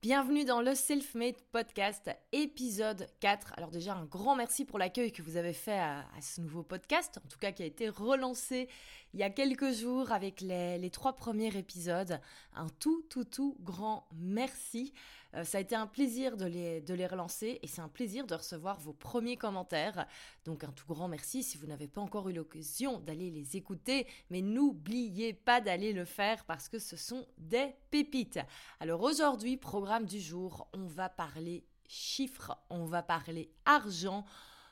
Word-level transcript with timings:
Bienvenue 0.00 0.46
dans 0.46 0.62
le 0.62 0.74
Self-Made 0.74 1.42
Podcast, 1.52 2.08
épisode 2.32 3.06
4. 3.20 3.52
Alors 3.58 3.70
déjà, 3.70 3.92
un 3.92 4.06
grand 4.06 4.34
merci 4.34 4.64
pour 4.64 4.78
l'accueil 4.78 5.12
que 5.12 5.20
vous 5.20 5.36
avez 5.36 5.52
fait 5.52 5.78
à, 5.78 6.06
ce 6.22 6.40
nouveau 6.40 6.62
podcast, 6.62 7.20
en 7.22 7.28
tout 7.28 7.38
cas 7.38 7.52
qui 7.52 7.62
a 7.62 7.66
été 7.66 7.90
relancé 7.90 8.70
il 9.16 9.20
y 9.20 9.22
a 9.22 9.30
quelques 9.30 9.72
jours 9.72 10.12
avec 10.12 10.42
les, 10.42 10.90
trois 10.90 11.14
premiers 11.14 11.56
épisodes. 11.56 12.20
Un 12.54 12.68
tout, 12.68 13.02
tout, 13.08 13.24
tout 13.24 13.56
grand 13.60 14.06
merci. 14.14 14.92
Euh, 15.32 15.42
ça 15.42 15.56
a 15.56 15.62
été 15.62 15.74
un 15.74 15.86
plaisir 15.86 16.36
de 16.36 16.44
les, 16.44 16.82
de 16.82 16.92
les 16.92 17.06
relancer 17.06 17.58
et 17.62 17.66
c'est 17.66 17.80
un 17.80 17.88
plaisir 17.88 18.26
de 18.26 18.34
recevoir 18.34 18.78
vos 18.78 18.92
premiers 18.92 19.38
commentaires. 19.38 20.06
Donc 20.44 20.64
un 20.64 20.70
tout 20.70 20.84
grand 20.86 21.08
merci 21.08 21.42
si 21.42 21.56
vous 21.56 21.66
n'avez 21.66 21.88
pas 21.88 22.02
encore 22.02 22.28
eu 22.28 22.34
l'occasion 22.34 23.00
d'aller 23.00 23.30
les 23.30 23.56
écouter, 23.56 24.06
mais 24.28 24.42
n'oubliez 24.42 25.32
pas 25.32 25.62
d'aller 25.62 25.94
le 25.94 26.04
faire 26.04 26.44
parce 26.44 26.68
que 26.68 26.78
ce 26.78 26.98
sont 26.98 27.26
des 27.38 27.74
pépites. 27.90 28.40
Alors 28.80 29.00
aujourd'hui, 29.00 29.56
programme 29.56 30.04
du 30.04 30.20
jour, 30.20 30.68
on 30.74 30.84
va 30.84 31.08
parler 31.08 31.64
chiffres, 31.88 32.54
on 32.68 32.84
va 32.84 33.02
parler 33.02 33.50
argent. 33.64 34.26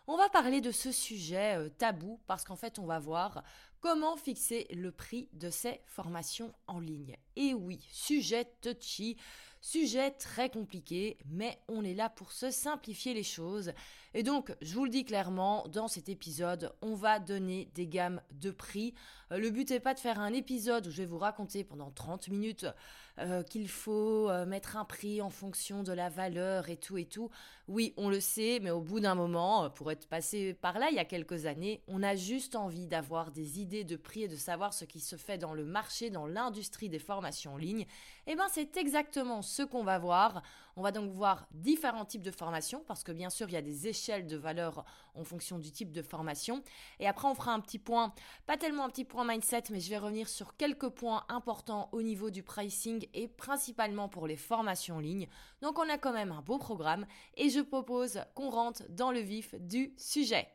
On 0.06 0.18
va 0.18 0.28
parler 0.28 0.60
de 0.60 0.70
ce 0.70 0.92
sujet 0.92 1.56
euh, 1.56 1.70
tabou 1.70 2.20
parce 2.26 2.44
qu'en 2.44 2.56
fait, 2.56 2.78
on 2.78 2.84
va 2.84 2.98
voir 2.98 3.42
comment 3.84 4.16
fixer 4.16 4.66
le 4.74 4.90
prix 4.92 5.28
de 5.34 5.50
ces 5.50 5.82
formations 5.84 6.54
en 6.66 6.80
ligne? 6.80 7.18
Et 7.36 7.52
oui, 7.52 7.86
sujet 7.90 8.46
touchy, 8.62 9.18
Sujet 9.66 10.10
très 10.10 10.50
compliqué, 10.50 11.16
mais 11.24 11.58
on 11.68 11.82
est 11.84 11.94
là 11.94 12.10
pour 12.10 12.32
se 12.32 12.50
simplifier 12.50 13.14
les 13.14 13.22
choses. 13.22 13.72
Et 14.12 14.22
donc, 14.22 14.54
je 14.60 14.74
vous 14.74 14.84
le 14.84 14.90
dis 14.90 15.06
clairement, 15.06 15.66
dans 15.68 15.88
cet 15.88 16.10
épisode, 16.10 16.74
on 16.82 16.94
va 16.94 17.18
donner 17.18 17.70
des 17.74 17.86
gammes 17.86 18.20
de 18.32 18.50
prix. 18.50 18.92
Euh, 19.32 19.38
le 19.38 19.48
but 19.48 19.70
n'est 19.70 19.80
pas 19.80 19.94
de 19.94 20.00
faire 20.00 20.20
un 20.20 20.34
épisode 20.34 20.86
où 20.86 20.90
je 20.90 20.98
vais 20.98 21.06
vous 21.06 21.16
raconter 21.16 21.64
pendant 21.64 21.90
30 21.90 22.28
minutes 22.28 22.66
euh, 23.20 23.44
qu'il 23.44 23.68
faut 23.68 24.28
euh, 24.28 24.44
mettre 24.44 24.76
un 24.76 24.84
prix 24.84 25.22
en 25.22 25.30
fonction 25.30 25.84
de 25.84 25.92
la 25.92 26.08
valeur 26.08 26.68
et 26.68 26.76
tout 26.76 26.98
et 26.98 27.04
tout. 27.04 27.30
Oui, 27.68 27.94
on 27.96 28.08
le 28.08 28.18
sait, 28.18 28.58
mais 28.60 28.72
au 28.72 28.80
bout 28.80 28.98
d'un 28.98 29.14
moment, 29.14 29.64
euh, 29.64 29.68
pour 29.68 29.92
être 29.92 30.08
passé 30.08 30.52
par 30.52 30.80
là 30.80 30.88
il 30.90 30.96
y 30.96 30.98
a 30.98 31.04
quelques 31.04 31.46
années, 31.46 31.80
on 31.86 32.02
a 32.02 32.16
juste 32.16 32.56
envie 32.56 32.88
d'avoir 32.88 33.30
des 33.30 33.60
idées 33.60 33.84
de 33.84 33.94
prix 33.94 34.24
et 34.24 34.28
de 34.28 34.34
savoir 34.34 34.74
ce 34.74 34.84
qui 34.84 34.98
se 34.98 35.14
fait 35.14 35.38
dans 35.38 35.54
le 35.54 35.64
marché, 35.64 36.10
dans 36.10 36.26
l'industrie 36.26 36.88
des 36.88 36.98
formations 36.98 37.54
en 37.54 37.56
ligne. 37.56 37.86
Eh 38.26 38.34
bien, 38.34 38.48
c'est 38.50 38.76
exactement 38.76 39.42
ce 39.42 39.62
qu'on 39.62 39.84
va 39.84 39.98
voir. 40.00 40.42
On 40.76 40.82
va 40.82 40.90
donc 40.90 41.12
voir 41.12 41.46
différents 41.52 42.04
types 42.04 42.22
de 42.22 42.30
formations 42.30 42.82
parce 42.86 43.04
que 43.04 43.12
bien 43.12 43.30
sûr, 43.30 43.48
il 43.48 43.52
y 43.52 43.56
a 43.56 43.62
des 43.62 43.86
échelles 43.86 44.26
de 44.26 44.36
valeur 44.36 44.84
en 45.14 45.22
fonction 45.22 45.58
du 45.58 45.70
type 45.70 45.92
de 45.92 46.02
formation. 46.02 46.62
Et 46.98 47.06
après, 47.06 47.28
on 47.28 47.34
fera 47.34 47.52
un 47.52 47.60
petit 47.60 47.78
point, 47.78 48.12
pas 48.46 48.56
tellement 48.56 48.84
un 48.84 48.90
petit 48.90 49.04
point 49.04 49.24
mindset, 49.24 49.64
mais 49.70 49.80
je 49.80 49.90
vais 49.90 49.98
revenir 49.98 50.28
sur 50.28 50.56
quelques 50.56 50.88
points 50.88 51.24
importants 51.28 51.88
au 51.92 52.02
niveau 52.02 52.30
du 52.30 52.42
pricing 52.42 53.06
et 53.14 53.28
principalement 53.28 54.08
pour 54.08 54.26
les 54.26 54.36
formations 54.36 54.96
en 54.96 55.00
ligne. 55.00 55.28
Donc, 55.62 55.78
on 55.78 55.88
a 55.88 55.98
quand 55.98 56.12
même 56.12 56.32
un 56.32 56.42
beau 56.42 56.58
programme 56.58 57.06
et 57.36 57.50
je 57.50 57.60
propose 57.60 58.20
qu'on 58.34 58.50
rentre 58.50 58.82
dans 58.88 59.12
le 59.12 59.20
vif 59.20 59.54
du 59.54 59.94
sujet. 59.96 60.48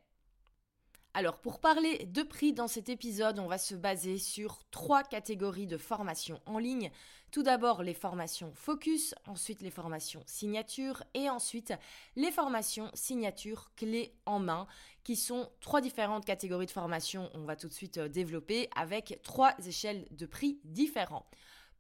Alors 1.16 1.40
pour 1.40 1.59
parler 1.59 2.06
de 2.06 2.22
prix 2.22 2.53
dans 2.53 2.68
cet 2.68 2.88
épisode, 2.88 3.40
on 3.40 3.47
va 3.47 3.58
se 3.58 3.74
baser 3.74 4.20
sur 4.20 4.59
trois 4.70 5.02
catégories 5.03 5.66
de 5.66 5.78
formations 5.78 6.40
en 6.46 6.59
ligne. 6.59 6.92
Tout 7.31 7.42
d'abord 7.42 7.81
les 7.81 7.96
formations 7.96 8.52
focus, 8.53 9.16
ensuite 9.25 9.62
les 9.62 9.72
formations 9.72 10.22
signature 10.28 11.03
et 11.16 11.30
ensuite 11.30 11.74
les 12.16 12.31
formations 12.31 12.92
signature 12.94 13.72
clés 13.75 14.14
en 14.28 14.40
main 14.40 14.68
qui 15.03 15.16
sont 15.16 15.50
trois 15.62 15.81
différentes 15.81 16.25
catégories 16.25 16.68
de 16.68 16.72
formations. 16.72 17.30
On 17.34 17.44
va 17.44 17.56
tout 17.56 17.68
de 17.68 17.74
suite 17.74 17.97
euh, 17.97 18.08
développer 18.08 18.70
avec 18.76 19.20
trois 19.24 19.56
échelles 19.66 20.08
de 20.12 20.28
prix 20.28 20.59
différents. 20.64 21.26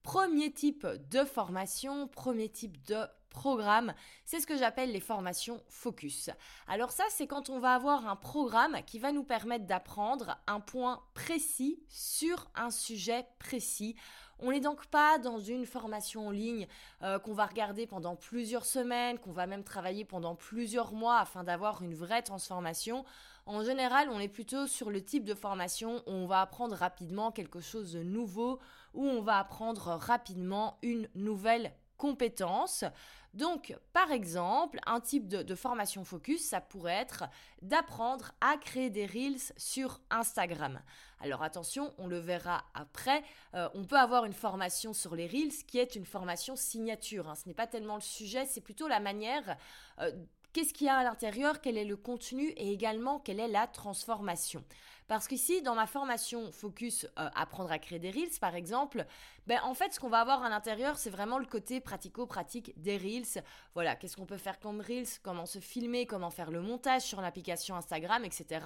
Premier 0.03 0.51
type 0.51 0.87
de 1.09 1.23
formation, 1.25 2.07
premier 2.07 2.49
type 2.49 2.83
de 2.85 3.05
programme, 3.29 3.93
c'est 4.25 4.39
ce 4.39 4.47
que 4.47 4.57
j'appelle 4.57 4.91
les 4.91 4.99
formations 4.99 5.61
focus. 5.67 6.29
Alors 6.67 6.91
ça, 6.91 7.03
c'est 7.09 7.27
quand 7.27 7.49
on 7.49 7.59
va 7.59 7.75
avoir 7.75 8.07
un 8.07 8.15
programme 8.15 8.77
qui 8.85 8.99
va 8.99 9.11
nous 9.11 9.23
permettre 9.23 9.65
d'apprendre 9.65 10.37
un 10.47 10.59
point 10.59 11.01
précis 11.13 11.83
sur 11.87 12.49
un 12.55 12.71
sujet 12.71 13.25
précis. 13.37 13.95
On 14.41 14.51
n'est 14.51 14.61
donc 14.61 14.85
pas 14.87 15.17
dans 15.17 15.39
une 15.39 15.65
formation 15.65 16.27
en 16.27 16.31
ligne 16.31 16.67
euh, 17.03 17.19
qu'on 17.19 17.33
va 17.33 17.45
regarder 17.45 17.87
pendant 17.87 18.15
plusieurs 18.15 18.65
semaines, 18.65 19.19
qu'on 19.19 19.33
va 19.33 19.47
même 19.47 19.63
travailler 19.63 20.05
pendant 20.05 20.35
plusieurs 20.35 20.93
mois 20.93 21.19
afin 21.19 21.43
d'avoir 21.43 21.81
une 21.81 21.93
vraie 21.93 22.21
transformation. 22.21 23.03
En 23.45 23.63
général, 23.63 24.09
on 24.09 24.19
est 24.19 24.29
plutôt 24.29 24.67
sur 24.67 24.91
le 24.91 25.03
type 25.03 25.25
de 25.25 25.33
formation 25.33 25.97
où 26.07 26.11
on 26.11 26.27
va 26.27 26.41
apprendre 26.41 26.75
rapidement 26.75 27.31
quelque 27.31 27.59
chose 27.59 27.93
de 27.93 28.03
nouveau, 28.03 28.59
où 28.93 29.05
on 29.05 29.21
va 29.21 29.39
apprendre 29.39 29.97
rapidement 29.99 30.77
une 30.83 31.09
nouvelle 31.15 31.73
compétence. 31.97 32.85
Donc, 33.33 33.77
par 33.93 34.11
exemple, 34.11 34.79
un 34.85 34.99
type 34.99 35.27
de, 35.27 35.55
formation 35.55 36.03
focus, 36.03 36.41
ça 36.41 36.61
pourrait 36.61 36.93
être 36.93 37.25
d'apprendre 37.61 38.31
à 38.41 38.57
créer 38.57 38.89
des 38.89 39.05
reels 39.05 39.53
sur 39.57 40.01
Instagram. 40.09 40.81
Alors 41.19 41.43
attention, 41.43 41.93
on 41.97 42.07
le 42.07 42.17
verra 42.17 42.63
après, 42.73 43.23
euh, 43.53 43.69
on 43.73 43.83
peut 43.83 43.97
avoir 43.97 44.25
une 44.25 44.33
formation 44.33 44.93
sur 44.93 45.15
les 45.15 45.27
reels 45.27 45.65
qui 45.67 45.77
est 45.77 45.95
une 45.95 46.05
formation 46.05 46.55
signature. 46.55 47.29
Hein. 47.29 47.35
Ce 47.35 47.47
n'est 47.47 47.53
pas 47.53 47.67
tellement 47.67 47.95
le 47.95 48.01
sujet, 48.01 48.45
c'est 48.45 48.61
plutôt 48.61 48.87
la 48.87 48.99
manière... 48.99 49.57
Euh, 49.99 50.11
qu'est-ce 50.59 50.73
qu'il 50.73 50.87
y 50.87 50.89
a 50.89 50.97
à 50.97 51.03
l'intérieur, 51.05 51.61
quel 51.61 51.77
est 51.77 51.85
le 51.85 51.95
contenu 51.95 52.49
et 52.49 52.73
également 52.73 53.19
quelle 53.19 53.39
est 53.39 53.47
la 53.47 53.65
transformation. 53.65 54.61
Parce 55.07 55.25
qu'ici, 55.25 55.61
dans 55.61 55.73
ma 55.73 55.87
formation 55.87 56.51
Focus 56.51 57.05
euh, 57.17 57.29
Apprendre 57.33 57.71
à 57.71 57.79
créer 57.79 57.97
des 57.97 58.11
Reels, 58.11 58.37
par 58.41 58.55
exemple, 58.55 59.05
ben, 59.47 59.61
en 59.63 59.73
fait, 59.73 59.93
ce 59.93 60.01
qu'on 60.01 60.09
va 60.09 60.19
avoir 60.19 60.43
à 60.43 60.49
l'intérieur, 60.49 60.97
c'est 60.97 61.09
vraiment 61.09 61.39
le 61.39 61.45
côté 61.45 61.79
pratico-pratique 61.79 62.73
des 62.75 62.97
Reels. 62.97 63.41
Voilà, 63.73 63.95
qu'est-ce 63.95 64.17
qu'on 64.17 64.25
peut 64.25 64.37
faire 64.37 64.59
comme 64.59 64.81
Reels, 64.81 65.07
comment 65.23 65.45
se 65.45 65.59
filmer, 65.59 66.05
comment 66.05 66.29
faire 66.29 66.51
le 66.51 66.61
montage 66.61 67.03
sur 67.03 67.21
l'application 67.21 67.77
Instagram, 67.77 68.25
etc. 68.25 68.59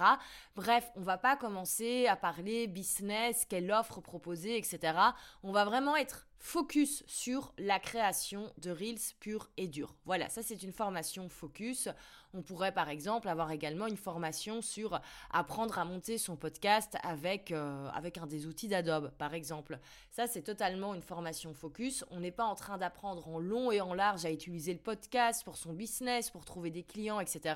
Bref, 0.56 0.90
on 0.96 1.02
va 1.02 1.16
pas 1.16 1.36
commencer 1.36 2.08
à 2.08 2.16
parler 2.16 2.66
business, 2.66 3.46
quelle 3.48 3.70
offre 3.70 4.00
proposer, 4.00 4.58
etc. 4.58 4.98
On 5.44 5.52
va 5.52 5.64
vraiment 5.64 5.94
être 5.94 6.26
focus 6.44 7.02
sur 7.06 7.54
la 7.56 7.80
création 7.80 8.52
de 8.58 8.70
Reels 8.70 9.14
pur 9.18 9.50
et 9.56 9.66
dur. 9.66 9.96
Voilà, 10.04 10.28
ça 10.28 10.42
c'est 10.42 10.62
une 10.62 10.74
formation 10.74 11.30
focus. 11.30 11.88
On 12.34 12.42
pourrait 12.42 12.72
par 12.72 12.88
exemple 12.88 13.28
avoir 13.28 13.52
également 13.52 13.86
une 13.86 13.96
formation 13.96 14.60
sur 14.60 15.00
apprendre 15.32 15.78
à 15.78 15.84
monter 15.84 16.18
son 16.18 16.34
podcast 16.34 16.96
avec, 17.04 17.52
euh, 17.52 17.88
avec 17.94 18.18
un 18.18 18.26
des 18.26 18.46
outils 18.46 18.66
d'Adobe, 18.66 19.12
par 19.18 19.34
exemple. 19.34 19.78
Ça, 20.10 20.26
c'est 20.26 20.42
totalement 20.42 20.94
une 20.94 21.02
formation 21.02 21.54
focus. 21.54 22.04
On 22.10 22.20
n'est 22.20 22.32
pas 22.32 22.44
en 22.44 22.56
train 22.56 22.76
d'apprendre 22.76 23.28
en 23.28 23.38
long 23.38 23.70
et 23.70 23.80
en 23.80 23.94
large 23.94 24.24
à 24.24 24.32
utiliser 24.32 24.72
le 24.72 24.80
podcast 24.80 25.44
pour 25.44 25.56
son 25.56 25.72
business, 25.72 26.30
pour 26.30 26.44
trouver 26.44 26.70
des 26.70 26.82
clients, 26.82 27.20
etc. 27.20 27.54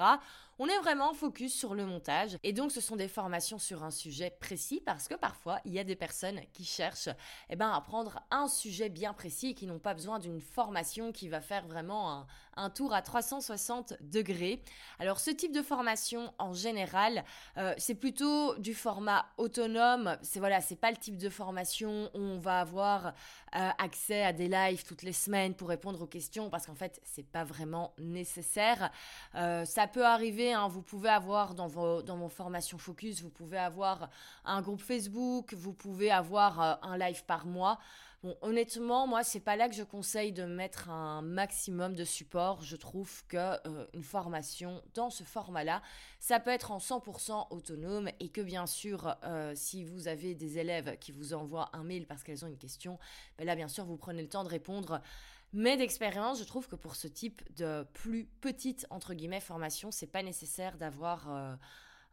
On 0.60 0.66
est 0.66 0.78
vraiment 0.78 1.12
focus 1.12 1.54
sur 1.54 1.74
le 1.74 1.86
montage. 1.86 2.36
Et 2.42 2.52
donc, 2.52 2.72
ce 2.72 2.80
sont 2.80 2.96
des 2.96 3.06
formations 3.06 3.58
sur 3.58 3.84
un 3.84 3.90
sujet 3.90 4.30
précis 4.30 4.82
parce 4.84 5.06
que 5.06 5.14
parfois, 5.14 5.60
il 5.64 5.72
y 5.72 5.78
a 5.78 5.84
des 5.84 5.94
personnes 5.96 6.40
qui 6.52 6.64
cherchent 6.64 7.08
eh 7.48 7.56
ben, 7.56 7.68
à 7.68 7.76
apprendre 7.76 8.20
un 8.30 8.48
sujet 8.48 8.88
bien 8.88 9.12
précis 9.12 9.50
et 9.50 9.54
qui 9.54 9.66
n'ont 9.66 9.78
pas 9.78 9.94
besoin 9.94 10.18
d'une 10.18 10.40
formation 10.40 11.12
qui 11.12 11.28
va 11.28 11.40
faire 11.40 11.66
vraiment 11.66 12.12
un, 12.12 12.26
un 12.58 12.70
tour 12.70 12.92
à 12.92 13.02
360 13.02 13.94
degrés. 14.00 14.62
Alors 14.98 15.20
ce 15.20 15.30
type 15.30 15.52
de 15.52 15.62
formation 15.62 16.32
en 16.38 16.52
général, 16.52 17.24
euh, 17.56 17.72
c'est 17.78 17.94
plutôt 17.94 18.56
du 18.56 18.74
format 18.74 19.26
autonome. 19.38 20.16
C'est 20.22 20.40
voilà, 20.40 20.60
c'est 20.60 20.76
pas 20.76 20.90
le 20.90 20.96
type 20.96 21.16
de 21.16 21.28
formation 21.30 22.10
où 22.14 22.18
on 22.18 22.38
va 22.38 22.60
avoir 22.60 23.06
euh, 23.06 23.70
accès 23.78 24.24
à 24.24 24.32
des 24.32 24.48
lives 24.48 24.84
toutes 24.84 25.02
les 25.02 25.12
semaines 25.12 25.54
pour 25.54 25.68
répondre 25.68 26.02
aux 26.02 26.06
questions 26.06 26.50
parce 26.50 26.66
qu'en 26.66 26.74
fait 26.74 27.00
c'est 27.04 27.26
pas 27.26 27.44
vraiment 27.44 27.94
nécessaire. 27.98 28.90
Euh, 29.36 29.64
ça 29.64 29.86
peut 29.86 30.04
arriver 30.04 30.52
hein, 30.52 30.68
vous 30.68 30.82
pouvez 30.82 31.08
avoir 31.08 31.54
dans 31.54 31.68
vos, 31.68 32.02
dans 32.02 32.16
vos 32.16 32.28
formations 32.28 32.78
focus, 32.78 33.22
vous 33.22 33.30
pouvez 33.30 33.58
avoir 33.58 34.10
un 34.44 34.60
groupe 34.62 34.80
Facebook, 34.80 35.54
vous 35.54 35.72
pouvez 35.72 36.10
avoir 36.10 36.78
un 36.82 36.98
live 36.98 37.24
par 37.24 37.46
mois. 37.46 37.78
Bon, 38.24 38.36
honnêtement, 38.42 39.06
moi, 39.06 39.22
c'est 39.22 39.38
pas 39.38 39.54
là 39.54 39.68
que 39.68 39.76
je 39.76 39.84
conseille 39.84 40.32
de 40.32 40.42
mettre 40.42 40.90
un 40.90 41.22
maximum 41.22 41.94
de 41.94 42.02
support. 42.02 42.62
Je 42.62 42.74
trouve 42.74 43.24
que 43.28 43.36
euh, 43.36 43.86
une 43.94 44.02
formation 44.02 44.82
dans 44.94 45.08
ce 45.08 45.22
format-là, 45.22 45.82
ça 46.18 46.40
peut 46.40 46.50
être 46.50 46.72
en 46.72 46.78
100% 46.78 47.46
autonome 47.50 48.10
et 48.18 48.28
que 48.28 48.40
bien 48.40 48.66
sûr, 48.66 49.14
euh, 49.22 49.52
si 49.54 49.84
vous 49.84 50.08
avez 50.08 50.34
des 50.34 50.58
élèves 50.58 50.98
qui 50.98 51.12
vous 51.12 51.32
envoient 51.32 51.70
un 51.72 51.84
mail 51.84 52.08
parce 52.08 52.24
qu'elles 52.24 52.44
ont 52.44 52.48
une 52.48 52.58
question, 52.58 52.98
ben 53.38 53.46
là, 53.46 53.54
bien 53.54 53.68
sûr, 53.68 53.84
vous 53.84 53.96
prenez 53.96 54.22
le 54.22 54.28
temps 54.28 54.42
de 54.42 54.48
répondre. 54.48 55.00
Mais 55.52 55.76
d'expérience, 55.76 56.40
je 56.40 56.44
trouve 56.44 56.66
que 56.66 56.76
pour 56.76 56.96
ce 56.96 57.06
type 57.06 57.40
de 57.56 57.86
plus 57.94 58.24
petite 58.40 58.84
entre 58.90 59.14
guillemets 59.14 59.40
formation, 59.40 59.92
c'est 59.92 60.08
pas 60.08 60.24
nécessaire 60.24 60.76
d'avoir 60.76 61.30
euh, 61.30 61.54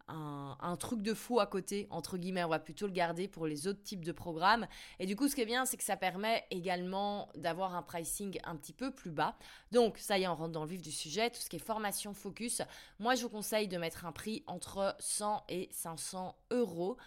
un, 0.08 0.76
truc 0.78 1.02
de 1.02 1.14
fou 1.14 1.40
à 1.40 1.48
côté, 1.48 1.88
entre 1.90 2.18
guillemets. 2.18 2.44
On 2.44 2.50
va 2.50 2.60
plutôt 2.60 2.88
le 2.88 2.94
garder 2.94 3.28
pour 3.28 3.48
les 3.48 3.68
autres 3.68 3.82
types 3.82 4.04
de 4.04 4.12
programmes. 4.12 4.68
Et 5.00 5.06
du 5.06 5.16
coup, 5.16 5.28
ce 5.28 5.36
qui 5.36 5.42
est 5.42 5.46
bien, 5.46 5.66
c'est 5.66 5.78
que 5.78 5.84
ça 5.84 5.98
permet 5.98 6.46
également 6.52 7.30
d'avoir 7.36 7.76
un 7.76 7.82
pricing 7.82 8.40
un 8.44 8.56
petit 8.56 8.74
peu 8.74 8.92
plus 8.92 9.12
bas. 9.12 9.38
Donc, 9.72 9.98
ça 9.98 10.18
y 10.18 10.24
est, 10.24 10.28
on 10.28 10.36
rentre 10.36 10.52
dans 10.52 10.64
le 10.64 10.70
vif 10.70 10.82
du 10.82 10.92
sujet. 10.92 11.30
Tout 11.30 11.40
ce 11.40 11.50
qui 11.50 11.56
est 11.56 11.60
formation 11.60 12.14
focus, 12.14 12.62
moi, 13.00 13.16
je 13.16 13.24
vous 13.24 13.30
conseille 13.30 13.68
de 13.68 13.78
mettre 13.78 14.06
un 14.06 14.12
prix 14.12 14.44
entre 14.48 14.96
100 15.00 15.44
et 15.50 15.70
500 15.72 16.36
euros 16.52 16.98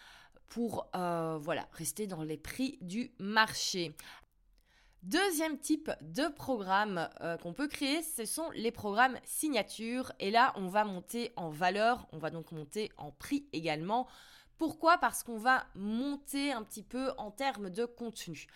pour 0.48 0.88
euh, 0.94 1.38
voilà, 1.40 1.68
rester 1.72 2.06
dans 2.06 2.22
les 2.22 2.38
prix 2.38 2.78
du 2.80 3.12
marché. 3.18 3.94
Deuxième 5.04 5.58
type 5.58 5.90
de 6.00 6.26
programme 6.26 7.08
euh, 7.20 7.36
qu'on 7.36 7.52
peut 7.52 7.68
créer, 7.68 8.02
ce 8.02 8.24
sont 8.24 8.50
les 8.54 8.72
programmes 8.72 9.16
signature. 9.24 10.12
Et 10.18 10.32
là, 10.32 10.52
on 10.56 10.66
va 10.66 10.84
monter 10.84 11.32
en 11.36 11.50
valeur, 11.50 12.08
on 12.12 12.18
va 12.18 12.30
donc 12.30 12.50
monter 12.50 12.90
en 12.96 13.12
prix 13.12 13.46
également. 13.52 14.08
Pourquoi? 14.58 14.98
Parce 14.98 15.22
qu'on 15.22 15.38
va 15.38 15.66
monter 15.74 16.52
un 16.52 16.62
petit 16.62 16.82
peu 16.82 17.12
en 17.16 17.30
termes 17.30 17.70
de 17.70 17.84
contenu. 17.84 18.48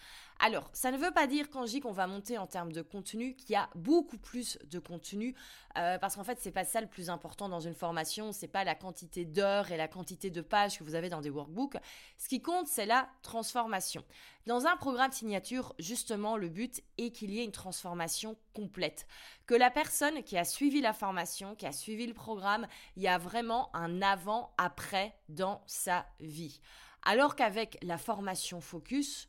Alors, 0.45 0.69
ça 0.73 0.91
ne 0.91 0.97
veut 0.97 1.13
pas 1.13 1.29
dire 1.29 1.49
quand 1.51 1.67
je 1.67 1.71
dis 1.71 1.81
qu'on 1.81 1.93
va 1.93 2.09
monter 2.09 2.37
en 2.37 2.49
termes 2.49 2.73
de 2.73 2.83
contenu 2.83 3.37
qu'il 3.37 3.53
y 3.53 3.55
a 3.57 3.71
beaucoup 3.77 4.19
plus 4.19 4.59
de 4.69 4.81
contenu, 4.81 5.37
euh, 5.79 5.99
parce 5.99 6.17
qu'en 6.17 6.25
fait, 6.25 6.39
c'est 6.41 6.51
pas 6.51 6.65
ça 6.65 6.81
le 6.81 6.89
plus 6.89 7.11
important 7.11 7.49
dans 7.49 7.61
une 7.61 7.75
formation, 7.75 8.33
c'est 8.33 8.49
pas 8.49 8.65
la 8.65 8.75
quantité 8.75 9.25
d'heures 9.25 9.71
et 9.71 9.77
la 9.77 9.87
quantité 9.87 10.31
de 10.31 10.41
pages 10.41 10.79
que 10.79 10.83
vous 10.83 10.97
avez 10.97 11.09
dans 11.09 11.21
des 11.21 11.31
workbooks. 11.31 11.77
Ce 12.19 12.29
qui 12.29 12.43
compte, 12.43 12.67
c'est 12.67 12.87
la 12.87 13.09
transformation. 13.23 14.03
Dans 14.47 14.67
un 14.67 14.77
programme 14.77 15.13
signature, 15.13 15.75
justement, 15.79 16.37
le 16.37 16.49
but 16.49 16.83
est 16.99 17.13
qu'il 17.13 17.31
y 17.31 17.39
ait 17.39 17.45
une 17.45 17.53
transformation 17.53 18.37
complète. 18.53 19.07
Que 19.53 19.59
la 19.59 19.71
personne 19.71 20.23
qui 20.23 20.39
a 20.39 20.47
suivi 20.47 20.81
la 20.81 20.95
formation, 20.95 21.55
qui 21.55 21.67
a 21.67 21.73
suivi 21.73 22.07
le 22.07 22.15
programme, 22.15 22.67
il 22.97 23.03
y 23.03 23.07
a 23.07 23.19
vraiment 23.19 23.69
un 23.77 24.01
avant-après 24.01 25.15
dans 25.29 25.61
sa 25.67 26.07
vie. 26.21 26.63
Alors 27.03 27.37
qu'avec 27.37 27.77
la 27.83 27.99
formation 27.99 28.63
focus, 28.63 29.29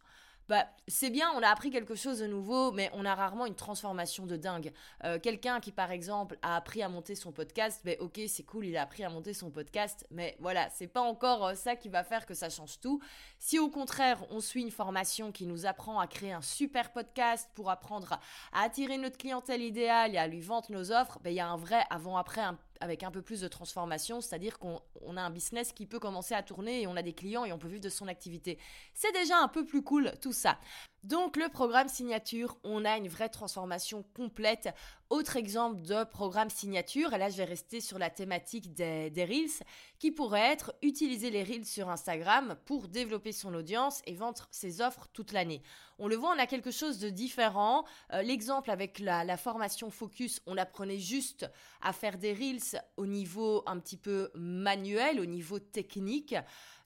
bah, 0.50 0.68
c'est 0.88 1.10
bien, 1.10 1.31
on 1.36 1.42
a 1.42 1.48
appris 1.48 1.72
quelque 1.72 1.95
chose 1.95 2.19
de 2.19 2.28
nouveau, 2.28 2.72
mais 2.72 2.90
on 2.94 3.06
a 3.06 3.16
rarement 3.16 3.45
une 3.45 3.56
transformation 3.56 4.25
de 4.25 4.36
dingue. 4.36 4.74
Euh, 5.04 5.19
quelqu'un 5.19 5.60
qui, 5.60 5.72
par 5.72 5.92
exemple, 5.92 6.38
a 6.42 6.56
appris 6.56 6.84
à 6.84 6.90
monter 6.90 7.16
son 7.16 7.31
podcast, 7.31 7.81
ben 7.86 7.95
ok, 8.00 8.19
c'est 8.28 8.44
cool, 8.44 8.66
il 8.66 8.78
a 8.78 8.81
appris 8.81 9.04
à 9.04 9.10
monter 9.10 9.34
son 9.34 9.50
podcast, 9.51 10.06
mais 10.12 10.36
voilà, 10.40 10.69
c'est 10.69 10.88
pas 10.88 11.01
encore 11.01 11.48
euh, 11.48 11.56
ça 11.56 11.75
qui 11.75 11.90
va 11.90 12.04
faire 12.04 12.25
que 12.25 12.34
ça 12.34 12.50
change 12.50 12.80
tout. 12.80 13.01
Si 13.40 13.57
au 13.57 13.69
contraire, 13.69 14.24
on 14.31 14.42
suit 14.42 14.62
une 14.62 14.72
formation 14.72 15.31
qui 15.31 15.45
nous 15.45 15.66
apprend 15.66 16.00
à 16.00 16.07
créer 16.07 16.34
un 16.34 16.42
super 16.42 16.92
podcast 16.92 17.50
pour 17.56 17.69
apprendre 17.69 18.19
à 18.51 18.63
attirer 18.63 18.98
notre 18.98 19.18
clientèle 19.18 19.62
idéale 19.62 20.13
et 20.13 20.18
à 20.18 20.28
lui 20.28 20.42
vendre 20.42 20.72
nos 20.72 20.92
offres, 20.92 21.19
ben 21.24 21.30
il 21.30 21.38
y 21.38 21.39
a 21.39 21.48
un 21.48 21.57
vrai 21.57 21.84
avant-après, 21.89 22.42
un 22.42 22.57
avec 22.80 23.04
un 23.04 23.12
peu 23.12 23.22
plus 23.22 23.42
de 23.42 23.48
transformation, 23.48 24.22
c'est-à-dire 24.22 24.60
qu'on 24.60 24.81
a 25.18 25.22
un 25.22 25.30
business 25.30 25.72
qui 25.74 25.86
peut 25.86 26.00
commencer 26.00 26.34
à 26.34 26.44
tourner 26.44 26.81
et 26.81 26.88
on 26.88 26.96
a 26.96 27.02
des 27.02 27.14
clients 27.14 27.46
et 27.46 27.52
on 27.52 27.58
peut 27.58 27.68
vivre 27.68 27.84
de 27.84 27.90
son 27.90 28.08
activité. 28.08 28.58
C'est 28.94 29.12
déjà 29.14 29.38
un 29.38 29.48
peu 29.48 29.66
plus 29.66 29.84
cool 29.84 30.12
tout 30.22 30.34
ça. 30.34 30.60
Donc 31.04 31.36
le 31.36 31.50
programme 31.50 31.90
signature, 31.90 32.58
on 32.64 32.86
a 32.86 32.96
une 32.96 33.10
vraie 33.10 33.28
transformation 33.28 34.06
complète. 34.16 34.70
Autre 35.10 35.36
exemple 35.36 35.82
de 35.82 36.06
programme 36.06 36.50
signature, 36.50 37.14
et 37.14 37.18
là 37.18 37.30
je 37.30 37.36
vais 37.36 37.44
rester 37.44 37.82
sur 37.82 38.00
la 38.00 38.10
thématique 38.10 38.74
des, 38.74 39.12
Reels, 39.18 39.66
qui 40.00 40.12
pourrait 40.12 40.54
être 40.54 40.74
utiliser 40.82 41.30
les 41.30 41.44
Reels 41.44 41.66
sur 41.66 41.90
Instagram 41.90 42.56
pour 42.64 42.88
développer 42.88 43.34
son 43.34 43.54
audience 43.54 44.02
et 44.08 44.16
vendre 44.16 44.48
ses 44.50 44.80
offres 44.80 45.10
toute 45.12 45.34
l'année. 45.34 45.62
On 46.00 46.08
le 46.08 46.16
voit, 46.16 46.34
on 46.34 46.40
a 46.40 46.48
quelque 46.48 46.72
chose 46.72 47.00
de 47.00 47.10
différent. 47.10 47.84
Euh, 48.14 48.22
l'exemple 48.22 48.72
avec 48.72 49.00
la, 49.00 49.26
la, 49.26 49.36
formation 49.36 49.92
Focus, 49.92 50.42
on 50.46 50.58
apprenait 50.58 51.00
juste 51.00 51.46
à 51.82 51.92
faire 51.92 52.18
des 52.18 52.32
Reels 52.32 52.82
au 52.96 53.06
niveau 53.06 53.62
un 53.66 53.78
petit 53.80 53.98
peu 53.98 54.32
manuel, 54.36 55.20
au 55.20 55.26
niveau 55.26 55.60
technique. 55.60 56.34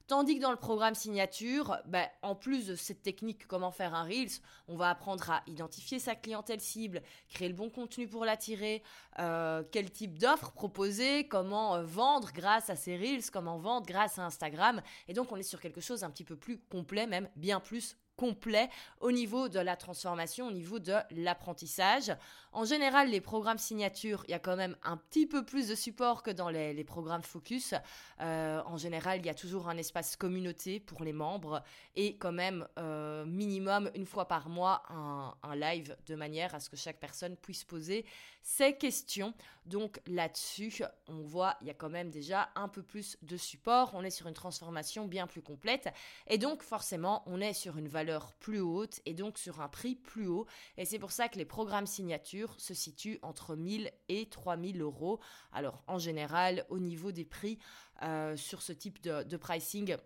Tandis 0.08 0.36
que 0.36 0.40
dans 0.40 0.50
le 0.50 0.56
programme 0.56 0.94
signature, 0.94 1.76
ben, 1.84 2.08
en 2.22 2.34
plus 2.34 2.66
de 2.66 2.76
cette 2.76 3.02
technique 3.02 3.46
comment 3.46 3.70
faire 3.70 3.94
un 3.94 4.04
Reels, 4.04 4.40
on 4.66 4.74
va 4.74 4.88
apprendre 4.88 5.30
à 5.30 5.42
identifier 5.46 5.98
sa 5.98 6.14
clientèle 6.14 6.62
cible, 6.62 7.02
créer 7.28 7.48
le 7.48 7.54
bon 7.54 7.68
contenu 7.68 8.08
pour 8.08 8.24
l'attirer, 8.24 8.82
euh, 9.18 9.62
quel 9.70 9.90
type 9.90 10.18
d'offre 10.18 10.50
proposer, 10.52 11.28
comment 11.28 11.76
euh, 11.76 11.82
vendre 11.82 12.32
grâce 12.32 12.70
à 12.70 12.76
ces 12.76 12.96
Reels, 12.96 13.30
comment 13.30 13.58
vendre 13.58 13.86
grâce 13.86 14.18
à 14.18 14.24
Instagram. 14.24 14.80
Et 15.08 15.12
donc 15.12 15.30
on 15.30 15.36
est 15.36 15.42
sur 15.42 15.60
quelque 15.60 15.82
chose 15.82 16.02
un 16.02 16.10
petit 16.10 16.24
peu 16.24 16.36
plus 16.36 16.58
complet, 16.58 17.06
même 17.06 17.28
bien 17.36 17.60
plus 17.60 17.98
complet 18.18 18.68
au 19.00 19.12
niveau 19.12 19.48
de 19.48 19.60
la 19.60 19.76
transformation, 19.76 20.48
au 20.48 20.50
niveau 20.50 20.80
de 20.80 20.94
l'apprentissage. 21.12 22.12
En 22.52 22.64
général, 22.64 23.10
les 23.10 23.20
programmes 23.20 23.58
signature, 23.58 24.24
il 24.26 24.32
y 24.32 24.34
a 24.34 24.40
quand 24.40 24.56
même 24.56 24.76
un 24.82 24.96
petit 24.96 25.26
peu 25.26 25.44
plus 25.44 25.68
de 25.68 25.74
support 25.74 26.22
que 26.22 26.30
dans 26.30 26.48
les, 26.48 26.84
programmes 26.84 27.22
focus. 27.22 27.74
Euh, 28.20 28.60
en 28.66 28.76
général, 28.76 29.20
il 29.20 29.26
y 29.26 29.30
a 29.30 29.34
toujours 29.34 29.68
un 29.68 29.76
espace 29.76 30.16
communauté 30.16 30.80
pour 30.80 31.04
les 31.04 31.12
membres 31.12 31.62
et 31.94 32.16
quand 32.16 32.32
même 32.32 32.66
euh, 32.78 33.24
minimum 33.24 33.90
une 33.94 34.06
fois 34.06 34.26
par 34.26 34.48
mois 34.48 34.82
un, 34.88 35.34
un 35.42 35.54
live 35.54 35.96
de 36.06 36.14
manière 36.14 36.54
à 36.54 36.60
ce 36.60 36.68
que 36.70 36.76
chaque 36.76 36.98
personne 36.98 37.36
puisse 37.36 37.64
poser 37.64 38.04
ses 38.42 38.76
questions. 38.76 39.34
Donc 39.66 40.00
là-dessus, 40.06 40.82
on 41.08 41.20
voit, 41.20 41.56
il 41.60 41.66
y 41.66 41.70
a 41.70 41.74
quand 41.74 41.90
même 41.90 42.10
déjà 42.10 42.48
un 42.54 42.68
peu 42.68 42.82
plus 42.82 43.18
de 43.20 43.36
support. 43.36 43.90
On 43.92 44.02
est 44.02 44.10
sur 44.10 44.26
une 44.26 44.34
transformation 44.34 45.06
bien 45.06 45.26
plus 45.26 45.42
complète 45.42 45.88
et 46.26 46.38
donc 46.38 46.62
forcément, 46.62 47.22
on 47.26 47.40
est 47.40 47.52
sur 47.52 47.76
une 47.76 47.88
valeur 47.88 48.07
plus 48.40 48.60
haute 48.60 49.00
et 49.06 49.14
donc 49.14 49.38
sur 49.38 49.60
un 49.60 49.68
prix 49.68 49.94
plus 49.94 50.26
haut. 50.26 50.46
Et 50.76 50.84
c'est 50.84 50.98
pour 50.98 51.12
ça 51.12 51.28
que 51.28 51.38
les 51.38 51.44
programmes 51.44 51.86
signatures 51.86 52.54
se 52.58 52.74
situent 52.74 53.18
entre 53.22 53.56
1000 53.56 53.90
et 54.08 54.28
3000 54.28 54.80
euros. 54.80 55.20
Alors 55.52 55.82
en 55.86 55.98
général, 55.98 56.64
au 56.68 56.78
niveau 56.78 57.12
des 57.12 57.24
prix 57.24 57.58
euh, 58.02 58.36
sur 58.36 58.62
ce 58.62 58.72
type 58.72 59.02
de, 59.02 59.36
pricing, 59.36 59.96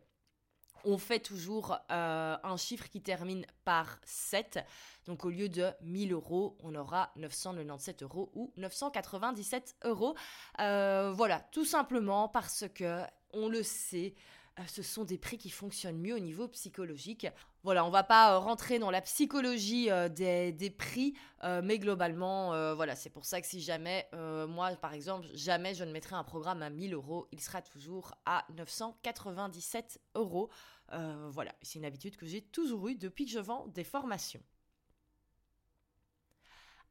on 0.84 0.98
fait 0.98 1.20
toujours 1.20 1.77
euh, 1.91 2.36
un 2.43 2.56
chiffre 2.56 2.88
qui 2.88 3.00
termine 3.00 3.46
par 3.65 3.98
7. 4.05 4.58
Donc 5.06 5.24
au 5.24 5.31
lieu 5.31 5.48
de 5.48 5.70
1000 5.82 6.12
euros, 6.12 6.56
on 6.60 6.74
aura 6.74 7.12
997 7.17 8.03
euros 8.03 8.31
ou 8.34 8.53
997 8.56 9.77
euros. 9.84 10.17
Euh, 10.60 11.12
voilà, 11.12 11.41
tout 11.53 11.65
simplement 11.65 12.29
parce 12.29 12.65
que 12.74 13.03
on 13.32 13.48
le 13.48 13.62
sait. 13.62 14.15
Ce 14.67 14.82
sont 14.82 15.05
des 15.05 15.17
prix 15.17 15.38
qui 15.38 15.48
fonctionnent 15.48 15.98
mieux 15.98 16.15
au 16.15 16.19
niveau 16.19 16.46
psychologique. 16.48 17.27
Voilà, 17.64 17.84
on 17.84 17.90
va 17.90 18.02
pas 18.02 18.34
euh, 18.34 18.38
rentrer 18.38 18.81
dans 18.81 18.90
la 18.90 19.00
psychologie 19.00 19.88
euh, 19.88 20.08
des, 20.08 20.70
prix, 20.76 21.14
mais 21.62 21.78
globalement, 21.78 22.74
voilà, 22.74 22.94
c'est 22.94 23.10
pour 23.10 23.24
ça 23.24 23.40
que 23.40 23.46
si 23.46 23.60
jamais, 23.60 24.08
moi 24.48 24.70
par 24.76 24.94
exemple, 24.94 25.26
jamais 25.34 25.74
je 25.74 25.82
ne 25.84 25.90
mettrai 25.90 26.14
un 26.14 26.22
programme 26.22 26.62
à 26.62 26.70
1000 26.70 26.94
euros, 26.94 27.26
il 27.32 27.40
sera 27.40 27.62
toujours 27.62 28.14
à 28.26 28.44
997 28.56 30.00
euros. 30.14 30.50
voilà, 31.31 31.52
c'est 31.62 31.81
une 31.81 31.84
habitude 31.84 32.16
que 32.16 32.26
j'ai 32.26 32.42
toujours 32.42 32.88
eue 32.88 32.94
depuis 32.94 33.24
que 33.24 33.32
je 33.32 33.40
vends 33.40 33.66
des 33.66 33.84
formations. 33.84 34.42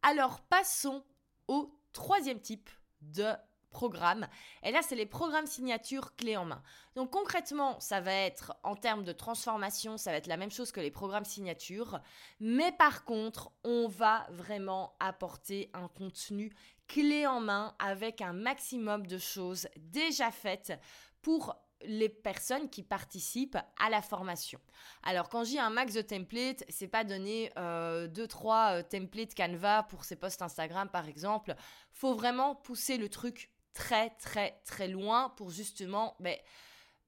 Alors 0.02 0.42
passons 0.42 1.04
au 1.48 1.80
troisième 1.94 2.42
type 2.42 2.70
de 3.02 3.28
programmes. 3.72 4.28
Et 4.64 4.72
là, 4.72 4.82
c'est 4.82 4.96
les 4.96 5.06
programmes 5.06 5.48
signature 5.48 6.16
clés 6.16 6.38
en 6.38 6.46
main. 6.46 6.62
Donc 6.96 7.10
concrètement, 7.10 7.80
ça 7.80 8.02
va 8.02 8.14
être 8.14 8.54
en 8.64 8.76
termes 8.76 9.04
de 9.04 9.12
transformation, 9.12 9.98
ça 9.98 10.12
va 10.12 10.18
être 10.18 10.28
la 10.28 10.38
même 10.38 10.52
chose 10.52 10.72
que 10.72 10.80
les 10.80 10.92
programmes 10.92 11.26
signature. 11.26 12.00
Mais 12.40 12.72
par 12.72 13.06
contre, 13.06 13.52
on 13.64 13.88
va 13.88 14.28
vraiment 14.30 14.94
apporter 15.00 15.72
un 15.74 15.88
contenu 15.88 16.54
clé 16.88 17.26
en 17.26 17.40
main 17.40 17.74
avec 17.80 18.22
un 18.22 18.34
maximum 18.34 19.08
de 19.08 19.18
choses 19.18 19.68
déjà 19.78 20.30
faites 20.30 20.74
pour 21.22 21.56
les 21.86 22.10
personnes 22.10 22.70
qui 22.70 22.84
participent 22.84 23.58
à 23.80 23.90
la 23.90 24.02
formation. 24.02 24.60
Alors 25.04 25.30
quand 25.30 25.44
j'ai 25.44 25.60
un 25.60 25.70
max 25.70 25.94
de 25.94 26.02
templates, 26.02 26.64
c'est 26.70 26.88
pas 26.88 27.04
donner 27.04 27.50
2 27.56 27.62
euh, 27.62 28.08
euh, 28.46 28.84
templates 28.84 29.34
Canva 29.36 29.84
pour 29.84 30.04
ses 30.04 30.16
posts 30.16 30.42
Instagram 30.42 30.90
par 30.90 31.08
exemple. 31.08 31.56
Faut 31.92 32.14
vraiment 32.14 32.56
pousser 32.56 32.98
le 32.98 33.10
truc 33.10 33.52
très 33.74 34.10
très 34.12 34.60
très 34.66 34.88
loin 34.88 35.30
pour 35.38 35.50
justement 35.50 36.16
ben, 36.20 36.36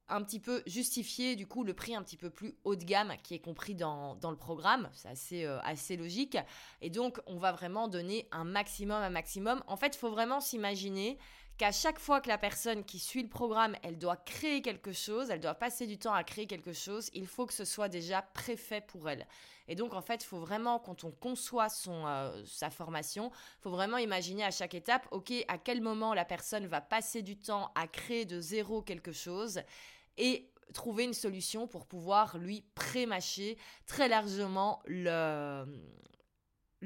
un 0.09 0.21
petit 0.21 0.39
peu 0.39 0.61
justifier 0.65 1.35
du 1.35 1.47
coup 1.47 1.63
le 1.63 1.73
prix 1.73 1.95
un 1.95 2.03
petit 2.03 2.17
peu 2.17 2.29
plus 2.29 2.55
haut 2.63 2.75
de 2.75 2.83
gamme 2.83 3.13
qui 3.23 3.35
est 3.35 3.39
compris 3.39 3.75
dans, 3.75 4.17
le 4.21 4.35
programme. 4.35 4.89
C'est 4.93 5.07
assez, 5.07 5.45
euh, 5.45 5.59
assez 5.61 5.97
logique. 5.97 6.37
Et 6.81 6.89
donc 6.89 7.21
on 7.25 7.37
va 7.37 7.51
vraiment 7.51 7.87
donner 7.87 8.27
un 8.31 8.43
maximum, 8.43 9.01
un 9.01 9.09
maximum. 9.09 9.63
En 9.67 9.77
fait, 9.77 9.95
il 9.95 9.99
faut 9.99 10.11
vraiment 10.11 10.39
s'imaginer 10.39 11.17
qu'à 11.57 11.71
chaque 11.71 11.99
fois 11.99 12.21
que 12.21 12.27
la 12.27 12.37
personne 12.37 12.83
qui 12.83 12.99
suit 12.99 13.21
le 13.21 13.29
programme, 13.29 13.75
elle 13.83 13.97
doit 13.97 14.17
créer 14.17 14.61
quelque 14.61 14.91
chose, 14.91 15.29
elle 15.29 15.39
doit 15.39 15.53
passer 15.53 15.87
du 15.87 15.97
temps 15.97 16.13
à 16.13 16.23
créer 16.23 16.47
quelque 16.47 16.73
chose, 16.73 17.09
il 17.13 17.27
faut 17.27 17.45
que 17.45 17.53
ce 17.53 17.65
soit 17.65 17.89
déjà 17.89 18.21
préfait 18.21 18.81
pour 18.81 19.09
elle. 19.09 19.27
Et 19.67 19.75
donc, 19.75 19.93
en 19.93 20.01
fait, 20.01 20.23
il 20.23 20.27
faut 20.27 20.39
vraiment, 20.39 20.79
quand 20.79 21.03
on 21.03 21.11
conçoit 21.11 21.69
son, 21.69 22.05
euh, 22.07 22.43
sa 22.45 22.69
formation, 22.69 23.31
il 23.33 23.61
faut 23.61 23.71
vraiment 23.71 23.97
imaginer 23.97 24.43
à 24.43 24.51
chaque 24.51 24.73
étape, 24.73 25.07
OK, 25.11 25.31
à 25.47 25.57
quel 25.57 25.81
moment 25.81 26.13
la 26.13 26.25
personne 26.25 26.65
va 26.65 26.81
passer 26.81 27.21
du 27.21 27.37
temps 27.37 27.71
à 27.75 27.87
créer 27.87 28.25
de 28.25 28.41
zéro 28.41 28.81
quelque 28.81 29.11
chose 29.11 29.61
et 30.17 30.49
trouver 30.73 31.03
une 31.03 31.13
solution 31.13 31.67
pour 31.67 31.85
pouvoir 31.85 32.37
lui 32.37 32.63
pré-mâcher 32.75 33.57
très 33.85 34.07
largement 34.07 34.81
le, 34.85 35.65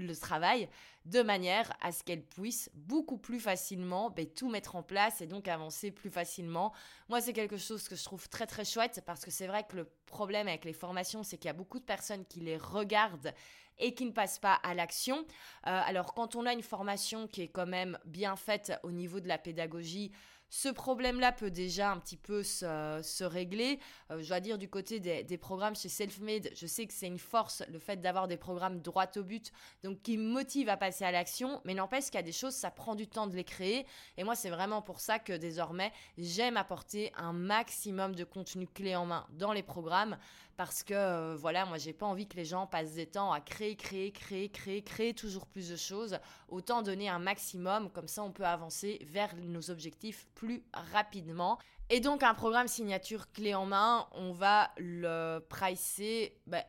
le 0.05 0.15
travail 0.15 0.69
de 1.05 1.21
manière 1.21 1.71
à 1.81 1.91
ce 1.91 2.03
qu'elle 2.03 2.23
puisse 2.23 2.69
beaucoup 2.73 3.17
plus 3.17 3.39
facilement 3.39 4.09
ben, 4.09 4.27
tout 4.27 4.49
mettre 4.49 4.75
en 4.75 4.83
place 4.83 5.21
et 5.21 5.27
donc 5.27 5.47
avancer 5.47 5.91
plus 5.91 6.09
facilement. 6.09 6.73
Moi, 7.09 7.21
c'est 7.21 7.33
quelque 7.33 7.57
chose 7.57 7.87
que 7.87 7.95
je 7.95 8.03
trouve 8.03 8.27
très 8.29 8.45
très 8.45 8.65
chouette 8.65 9.01
parce 9.05 9.23
que 9.23 9.31
c'est 9.31 9.47
vrai 9.47 9.65
que 9.67 9.77
le 9.77 9.89
problème 10.05 10.47
avec 10.47 10.65
les 10.65 10.73
formations, 10.73 11.23
c'est 11.23 11.37
qu'il 11.37 11.47
y 11.47 11.49
a 11.49 11.53
beaucoup 11.53 11.79
de 11.79 11.85
personnes 11.85 12.25
qui 12.25 12.41
les 12.41 12.57
regardent 12.57 13.33
et 13.79 13.93
qui 13.93 14.05
ne 14.05 14.11
passent 14.11 14.39
pas 14.39 14.55
à 14.63 14.73
l'action. 14.73 15.17
Euh, 15.17 15.23
alors 15.63 16.13
quand 16.13 16.35
on 16.35 16.45
a 16.45 16.53
une 16.53 16.63
formation 16.63 17.27
qui 17.27 17.43
est 17.43 17.47
quand 17.47 17.67
même 17.67 17.97
bien 18.05 18.35
faite 18.35 18.73
au 18.83 18.91
niveau 18.91 19.19
de 19.19 19.27
la 19.27 19.37
pédagogie, 19.37 20.11
ce 20.49 20.69
problème-là 20.69 21.31
peut 21.31 21.51
déjà 21.51 21.91
un 21.91 21.99
petit 21.99 22.17
peu 22.17 22.43
se, 22.43 23.23
régler. 23.23 23.79
Euh, 24.11 24.21
je 24.21 24.27
dois 24.27 24.39
dire 24.39 24.57
du 24.57 24.69
côté 24.69 24.99
des, 24.99 25.37
programmes 25.37 25.75
chez 25.75 25.89
Selfmade, 25.89 26.49
je 26.55 26.65
sais 26.65 26.85
que 26.85 26.93
c'est 26.93 27.07
une 27.07 27.19
force 27.19 27.63
le 27.69 27.79
fait 27.79 27.97
d'avoir 27.97 28.27
des 28.27 28.37
programmes 28.37 28.81
droit 28.81 29.05
au 29.17 29.23
but, 29.23 29.51
donc 29.83 30.01
qui 30.01 30.17
motivent 30.17 30.69
à 30.69 30.77
passer 30.77 31.05
à 31.05 31.11
l'action, 31.11 31.61
mais 31.65 31.73
n'empêche 31.73 32.05
qu'il 32.05 32.15
y 32.15 32.17
a 32.17 32.23
des 32.23 32.31
choses, 32.31 32.53
ça 32.53 32.71
prend 32.71 32.95
du 32.95 33.07
temps 33.07 33.27
de 33.27 33.35
les 33.35 33.43
créer. 33.43 33.85
Et 34.17 34.23
moi, 34.23 34.35
c'est 34.35 34.49
vraiment 34.49 34.81
pour 34.81 34.99
ça 34.99 35.19
que 35.19 35.33
désormais, 35.33 35.91
j'aime 36.17 36.57
apporter 36.57 37.11
un 37.15 37.33
maximum 37.33 38.15
de 38.15 38.23
contenu 38.23 38.67
clé 38.67 38.95
en 38.95 39.05
main 39.05 39.27
dans 39.31 39.53
les 39.53 39.63
programmes 39.63 40.17
parce 40.57 40.83
que 40.83 40.95
euh, 40.95 41.35
voilà, 41.37 41.65
moi 41.65 41.77
j'ai 41.77 41.93
pas 41.93 42.07
envie 42.07 42.27
que 42.27 42.35
les 42.35 42.43
gens 42.43 42.65
passent 42.65 42.95
des 42.95 43.05
temps 43.05 43.31
à 43.31 43.39
créer, 43.39 43.75
créer, 43.75 44.11
créer, 44.11 44.49
créer, 44.49 44.83
créer 44.83 45.13
toujours 45.13 45.45
plus 45.45 45.69
de 45.69 45.75
choses. 45.75 46.17
Autant 46.49 46.81
donner 46.81 47.07
un 47.07 47.19
maximum, 47.19 47.91
comme 47.91 48.07
ça 48.07 48.23
on 48.23 48.31
peut 48.31 48.45
avancer 48.45 48.99
vers 49.05 49.35
nos 49.35 49.69
objectifs 49.69 50.27
plus 50.33 50.63
rapidement. 50.73 51.59
Et 51.89 51.99
donc 51.99 52.23
un 52.23 52.33
programme 52.33 52.67
signature 52.67 53.31
clé 53.31 53.53
en 53.53 53.67
main, 53.67 54.07
on 54.13 54.31
va 54.31 54.71
le 54.77 55.39
pricer 55.47 56.41
ben, 56.47 56.63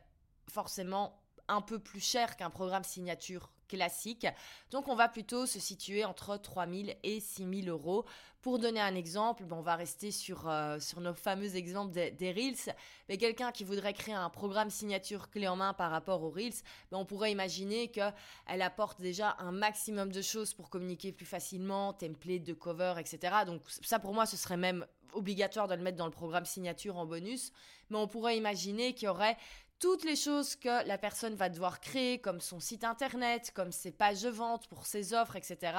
forcément 0.49 1.21
un 1.49 1.63
peu 1.63 1.79
plus 1.79 2.01
cher 2.01 2.37
qu'un 2.37 2.51
programme 2.51 2.85
signature 2.85 3.51
classique. 3.69 4.27
Donc 4.71 4.89
on 4.89 4.97
va 4.97 5.09
plutôt 5.09 5.47
se 5.47 5.61
situer 5.61 6.05
entre 6.05 6.37
3000 6.37 6.97
et 7.03 7.21
6000 7.21 7.69
euros. 7.69 8.05
Pour 8.41 8.59
donner 8.59 8.81
un 8.81 8.95
exemple, 8.95 9.45
on 9.51 9.61
va 9.63 9.75
rester 9.75 10.11
sur, 10.11 10.49
euh, 10.49 10.79
sur 10.79 11.01
nos 11.01 11.13
fameux 11.13 11.57
exemples 11.57 11.93
des, 11.93 12.33
Reels. 12.33 12.75
Mais 13.09 13.17
quelqu'un 13.17 13.51
qui 13.51 13.65
voudrait 13.65 13.95
créer 13.95 14.15
un 14.15 14.31
programme 14.31 14.71
signature 14.71 15.29
clé 15.29 15.49
en 15.49 15.57
main 15.57 15.75
par 15.75 15.91
rapport 15.91 16.23
aux 16.23 16.31
Reels, 16.31 16.55
ben, 16.91 16.99
on 16.99 17.05
pourrait 17.05 17.33
imaginer 17.33 17.89
qu'elle 17.89 18.63
apporte 18.63 19.01
déjà 19.01 19.37
un 19.41 19.51
maximum 19.51 20.13
de 20.13 20.23
choses 20.23 20.55
pour 20.55 20.71
communiquer 20.71 21.13
plus 21.13 21.27
facilement, 21.27 21.93
template 21.93 22.45
de 22.45 22.55
cover, 22.55 22.95
etc. 22.99 23.39
Donc 23.45 23.63
ça 23.69 23.99
pour 23.99 24.15
moi 24.15 24.25
ce 24.25 24.37
serait 24.37 24.57
même 24.57 24.87
obligatoire 25.13 25.69
de 25.69 25.75
le 25.75 25.83
mettre 25.83 25.97
dans 25.97 26.07
le 26.07 26.13
programme 26.13 26.45
signature 26.45 26.97
en 26.97 27.07
bonus. 27.07 27.53
Mais 27.91 27.97
on 27.97 28.07
pourrait 28.07 28.37
imaginer 28.37 28.95
qu'il 28.95 29.07
y 29.07 29.09
aurait 29.09 29.37
toutes 29.81 30.05
les 30.05 30.17
choses 30.17 30.57
que 30.57 30.87
la 30.87 30.99
personne 30.99 31.35
va 31.35 31.49
devoir 31.49 31.81
créer, 31.81 32.21
comme 32.21 32.41
son 32.41 32.61
site 32.61 32.85
internet, 32.85 33.53
comme 33.55 33.73
ses 33.73 33.93
pages 33.93 34.23
de 34.23 34.29
vente 34.29 34.67
pour 34.69 34.87
ses 34.87 35.15
offres, 35.15 35.37
etc., 35.37 35.77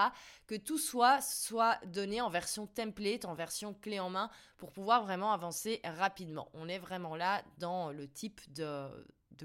que 0.48 0.56
tout 0.56 0.77
soit, 0.77 1.22
soit 1.22 1.77
donné 1.86 2.22
en 2.22 2.29
version 2.29 2.68
template, 2.68 3.25
en 3.25 3.34
version 3.34 3.74
clé 3.74 4.00
en 4.00 4.10
main, 4.10 4.29
pour 4.58 4.72
pouvoir 4.72 5.03
vraiment 5.03 5.32
avancer 5.34 5.82
rapidement. 5.84 6.50
On 6.53 6.70
est 6.70 6.79
vraiment 6.79 7.15
là 7.15 7.44
dans 7.58 7.91
le 7.91 8.08
type 8.08 8.41
de, 8.53 8.88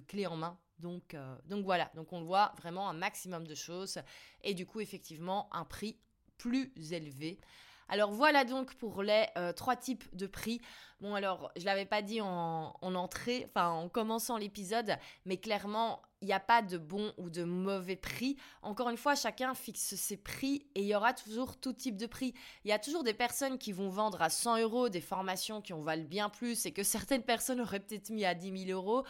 clé 0.06 0.26
en 0.26 0.36
main. 0.36 0.58
Donc, 0.78 1.14
euh, 1.14 1.36
donc 1.46 1.64
voilà, 1.64 1.90
donc 1.94 2.12
on 2.12 2.22
voit 2.22 2.52
vraiment 2.58 2.88
un 2.88 2.94
maximum 2.94 3.46
de 3.46 3.54
choses 3.54 3.98
et 4.42 4.54
du 4.54 4.66
coup 4.66 4.80
effectivement 4.80 5.48
un 5.54 5.64
prix 5.64 5.96
plus 6.36 6.72
élevé. 6.92 7.40
Alors 7.88 8.12
voilà 8.12 8.44
donc 8.44 8.74
pour 8.74 9.02
les 9.02 9.26
euh, 9.36 9.52
trois 9.52 9.76
types 9.76 10.04
de 10.14 10.26
prix. 10.26 10.60
Bon 11.00 11.14
alors 11.14 11.52
je 11.56 11.64
l'avais 11.64 11.84
pas 11.84 12.02
dit 12.02 12.20
en, 12.20 12.74
en 12.80 12.94
entrée, 12.94 13.46
enfin 13.48 13.68
en 13.68 13.88
commençant 13.88 14.36
l'épisode, 14.36 14.96
mais 15.26 15.36
clairement 15.36 16.00
il 16.24 16.28
n'y 16.28 16.32
a 16.32 16.40
pas 16.40 16.62
de 16.62 16.78
bon 16.78 17.12
ou 17.18 17.28
de 17.28 17.44
mauvais 17.44 17.96
prix. 17.96 18.38
Encore 18.62 18.88
une 18.88 18.96
fois, 18.96 19.14
chacun 19.14 19.52
fixe 19.52 19.94
ses 19.94 20.16
prix 20.16 20.66
et 20.74 20.80
il 20.80 20.86
y 20.86 20.94
aura 20.94 21.12
toujours 21.12 21.60
tout 21.60 21.74
type 21.74 21.98
de 21.98 22.06
prix. 22.06 22.32
Il 22.64 22.70
y 22.70 22.72
a 22.72 22.78
toujours 22.78 23.04
des 23.04 23.12
personnes 23.12 23.58
qui 23.58 23.72
vont 23.72 23.90
vendre 23.90 24.22
à 24.22 24.30
100 24.30 24.60
euros 24.60 24.88
des 24.88 25.02
formations 25.02 25.60
qui 25.60 25.74
en 25.74 25.82
valent 25.82 26.06
bien 26.08 26.30
plus 26.30 26.64
et 26.64 26.72
que 26.72 26.82
certaines 26.82 27.24
personnes 27.24 27.60
auraient 27.60 27.80
peut-être 27.80 28.08
mis 28.08 28.24
à 28.24 28.34
10 28.34 28.66
000 28.66 28.70
euros. 28.70 29.04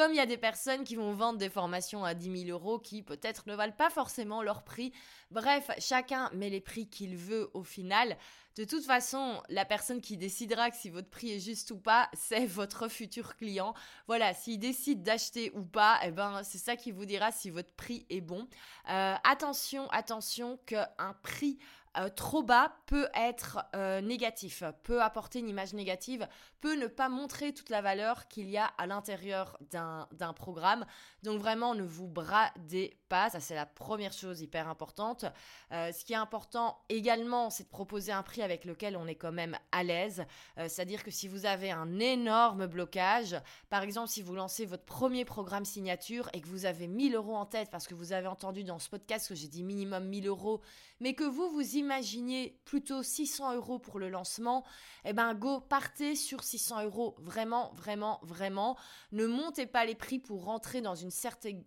Comme 0.00 0.12
il 0.12 0.16
y 0.16 0.20
a 0.20 0.24
des 0.24 0.38
personnes 0.38 0.82
qui 0.82 0.96
vont 0.96 1.12
vendre 1.12 1.38
des 1.38 1.50
formations 1.50 2.06
à 2.06 2.14
10 2.14 2.44
000 2.46 2.58
euros 2.58 2.78
qui 2.78 3.02
peut-être 3.02 3.46
ne 3.46 3.54
valent 3.54 3.74
pas 3.76 3.90
forcément 3.90 4.42
leur 4.42 4.62
prix. 4.62 4.94
Bref, 5.30 5.70
chacun 5.78 6.30
met 6.32 6.48
les 6.48 6.62
prix 6.62 6.88
qu'il 6.88 7.18
veut 7.18 7.50
au 7.52 7.62
final. 7.62 8.16
De 8.56 8.64
toute 8.64 8.86
façon, 8.86 9.42
la 9.50 9.66
personne 9.66 10.00
qui 10.00 10.16
décidera 10.16 10.70
si 10.70 10.88
votre 10.88 11.10
prix 11.10 11.32
est 11.32 11.38
juste 11.38 11.70
ou 11.70 11.76
pas, 11.76 12.08
c'est 12.14 12.46
votre 12.46 12.88
futur 12.88 13.36
client. 13.36 13.74
Voilà, 14.06 14.32
s'il 14.32 14.58
décide 14.58 15.02
d'acheter 15.02 15.52
ou 15.54 15.66
pas, 15.66 16.00
eh 16.02 16.12
ben, 16.12 16.44
c'est 16.44 16.56
ça 16.56 16.76
qui 16.76 16.92
vous 16.92 17.04
dira 17.04 17.30
si 17.30 17.50
votre 17.50 17.74
prix 17.74 18.06
est 18.08 18.22
bon. 18.22 18.48
Euh, 18.88 19.14
attention, 19.22 19.86
attention 19.90 20.58
qu'un 20.64 21.14
prix 21.22 21.58
euh, 21.96 22.08
trop 22.08 22.42
bas 22.42 22.72
peut 22.86 23.08
être 23.14 23.58
euh, 23.74 24.00
négatif, 24.00 24.62
peut 24.84 25.02
apporter 25.02 25.40
une 25.40 25.48
image 25.48 25.72
négative, 25.72 26.28
peut 26.60 26.76
ne 26.76 26.86
pas 26.86 27.08
montrer 27.08 27.52
toute 27.52 27.68
la 27.68 27.82
valeur 27.82 28.28
qu'il 28.28 28.48
y 28.48 28.58
a 28.58 28.66
à 28.78 28.86
l'intérieur 28.86 29.58
d'un 29.70 30.32
programme. 30.34 30.86
Donc 31.22 31.40
vraiment, 31.40 31.74
ne 31.74 31.82
vous 31.82 32.06
bradez 32.06 32.96
pas, 33.08 33.30
ça 33.30 33.40
c'est 33.40 33.54
la 33.56 33.66
première 33.66 34.12
chose 34.12 34.40
hyper 34.40 34.68
importante. 34.68 35.24
Euh, 35.72 35.90
ce 35.92 36.04
qui 36.04 36.12
est 36.12 36.16
important 36.16 36.78
également, 36.88 37.50
c'est 37.50 37.64
de 37.64 37.68
proposer 37.68 38.12
un 38.12 38.22
prix 38.22 38.42
avec 38.42 38.64
lequel 38.64 38.96
on 38.96 39.06
est 39.06 39.16
quand 39.16 39.32
même 39.32 39.56
à 39.72 39.82
l'aise. 39.82 40.24
C'est-à-dire 40.56 41.02
que 41.02 41.10
si 41.10 41.26
vous 41.26 41.46
avez 41.46 41.70
un 41.70 41.98
énorme 41.98 42.66
blocage, 42.66 43.36
par 43.68 43.82
exemple 43.82 44.08
si 44.08 44.22
vous 44.22 44.34
lancez 44.34 44.64
votre 44.66 44.84
premier 44.84 45.24
programme 45.24 45.64
signature 45.64 46.28
et 46.34 46.40
que 46.40 46.46
vous 46.46 46.66
avez 46.66 46.86
1000 46.86 47.14
euros 47.14 47.34
en 47.34 47.46
tête 47.46 47.70
parce 47.70 47.86
que 47.86 47.94
vous 47.94 48.12
avez 48.12 48.26
entendu 48.26 48.64
dans 48.64 48.78
ce 48.78 48.88
podcast 48.88 49.28
que 49.28 49.34
j'ai 49.34 49.48
dit 49.48 49.62
minimum 49.62 50.04
1000 50.04 50.26
euros, 50.28 50.60
mais 51.00 51.14
que 51.14 51.24
vous 51.24 51.50
vous 51.50 51.76
imaginez 51.76 52.60
plutôt 52.64 53.02
600 53.02 53.54
euros 53.54 53.78
pour 53.78 53.98
le 53.98 54.08
lancement, 54.08 54.64
eh 55.04 55.12
ben 55.12 55.34
go, 55.34 55.60
partez 55.60 56.14
sur 56.14 56.44
600 56.44 56.84
euros. 56.84 57.16
Vraiment, 57.18 57.72
vraiment, 57.74 58.20
vraiment. 58.22 58.76
Ne 59.12 59.26
montez 59.26 59.66
pas 59.66 59.84
les 59.84 59.94
prix 59.94 60.18
pour 60.18 60.44
rentrer 60.44 60.80
dans 60.80 60.94
une 60.94 61.10
certaine, 61.10 61.62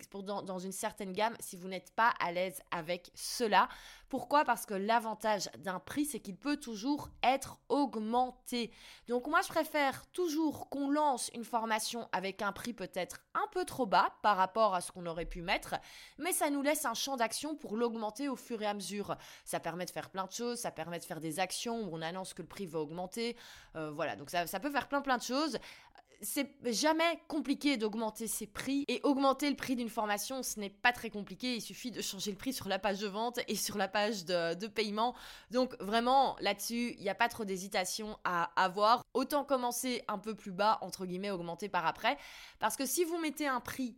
dans 0.45 0.59
une 0.59 0.71
certaine 0.71 1.13
gamme 1.13 1.35
si 1.39 1.55
vous 1.55 1.67
n'êtes 1.67 1.91
pas 1.91 2.13
à 2.19 2.31
l'aise 2.31 2.61
avec 2.71 3.11
cela. 3.15 3.67
Pourquoi? 4.13 4.45
Parce 4.45 4.67
que 4.67 4.75
l'avantage 4.75 5.49
d'un 5.57 5.79
prix, 5.79 6.05
c'est 6.05 6.19
qu'il 6.19 6.35
peut 6.35 6.57
toujours 6.57 7.09
être 7.23 7.57
augmenté. 7.67 8.71
Donc 9.07 9.25
moi, 9.25 9.41
je 9.41 9.47
préfère 9.47 10.05
toujours 10.11 10.69
qu'on 10.69 10.91
lance 10.91 11.31
une 11.33 11.43
formation 11.43 12.07
avec 12.11 12.43
un 12.43 12.51
prix 12.51 12.73
peut-être 12.73 13.21
un 13.33 13.47
peu 13.51 13.65
trop 13.65 13.87
bas 13.87 14.13
par 14.21 14.37
rapport 14.37 14.75
à 14.75 14.81
ce 14.81 14.91
qu'on 14.91 15.07
aurait 15.07 15.25
pu 15.25 15.41
mettre, 15.41 15.73
mais 16.19 16.31
ça 16.31 16.51
nous 16.51 16.61
laisse 16.61 16.85
un 16.85 16.93
champ 16.93 17.17
d'action 17.17 17.55
pour 17.55 17.75
l'augmenter 17.75 18.29
au 18.29 18.35
fur 18.35 18.61
et 18.61 18.67
à 18.67 18.75
mesure. 18.75 19.17
Ça 19.45 19.59
permet 19.59 19.85
de 19.85 19.89
faire 19.89 20.11
plein 20.11 20.25
de 20.25 20.31
choses, 20.31 20.59
ça 20.59 20.69
permet 20.69 20.99
de 20.99 21.05
faire 21.05 21.19
des 21.19 21.39
actions 21.39 21.81
où 21.81 21.89
on 21.91 22.03
annonce 22.03 22.35
que 22.35 22.43
le 22.43 22.47
prix 22.47 22.67
va 22.67 22.81
augmenter. 22.81 23.35
Euh, 23.75 23.89
voilà, 23.89 24.15
donc 24.15 24.29
ça, 24.29 24.45
ça 24.45 24.59
peut 24.59 24.69
faire 24.69 24.89
plein 24.89 25.01
plein 25.01 25.17
de 25.17 25.23
choses 25.23 25.57
c'est 26.23 26.49
jamais 26.65 27.19
compliqué 27.27 27.77
d'augmenter 27.77 28.27
ses 28.27 28.47
prix 28.47 28.85
et 28.87 28.99
augmenter 29.03 29.49
le 29.49 29.55
prix 29.55 29.75
d'une 29.75 29.89
formation, 29.89 30.41
ce 30.41 30.59
n'est 30.59 30.69
pas 30.69 30.91
très 30.91 31.09
compliqué. 31.09 31.55
Il 31.55 31.61
suffit 31.61 31.91
de 31.91 32.01
changer 32.01 32.31
le 32.31 32.37
prix 32.37 32.53
sur 32.53 32.67
la 32.67 32.79
page 32.79 32.99
de 32.99 33.07
vente 33.07 33.39
et 33.47 33.55
sur 33.55 33.77
la 33.77 33.87
page 33.87 34.25
de, 34.25 34.67
paiement. 34.67 35.15
Donc 35.51 35.75
vraiment 35.81 36.35
là-dessus, 36.39 36.95
il 36.97 37.01
n'y 37.01 37.09
a 37.09 37.15
pas 37.15 37.29
trop 37.29 37.45
d'hésitation 37.45 38.17
à 38.23 38.49
avoir. 38.61 39.03
Autant 39.13 39.43
commencer 39.43 40.03
un 40.07 40.17
peu 40.17 40.33
plus 40.33 40.51
bas, 40.51 40.79
entre 40.81 41.05
guillemets, 41.05 41.31
augmenter 41.31 41.69
par 41.69 41.85
après. 41.85 42.17
Parce 42.59 42.75
que 42.75 42.85
si 42.85 43.03
vous 43.03 43.17
mettez 43.19 43.47
un 43.47 43.59
prix 43.59 43.95